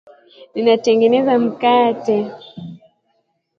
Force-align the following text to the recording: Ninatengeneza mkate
Ninatengeneza 0.53 1.33
mkate 1.45 2.15